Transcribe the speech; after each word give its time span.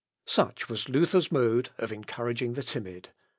"Such 0.25 0.67
was 0.67 0.89
Luther's 0.89 1.31
mode 1.31 1.69
of 1.77 1.91
encouraging 1.91 2.53
the 2.53 2.63
timid. 2.63 3.09